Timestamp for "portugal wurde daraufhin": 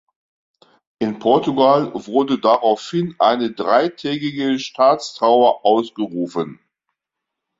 1.19-3.13